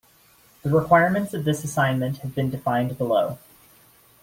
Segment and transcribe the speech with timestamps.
[0.63, 3.37] The requirements of this assignment have been defined below.